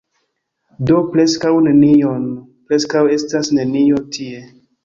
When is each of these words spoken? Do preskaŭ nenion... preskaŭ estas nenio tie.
Do 0.89 0.95
preskaŭ 1.15 1.51
nenion... 1.67 2.25
preskaŭ 2.71 3.05
estas 3.19 3.55
nenio 3.59 4.05
tie. 4.17 4.43